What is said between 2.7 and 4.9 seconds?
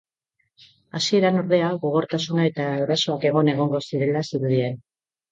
erasoak egon egongo zirela zirudien.